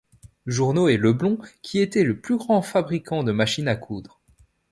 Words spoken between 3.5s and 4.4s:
à coudre.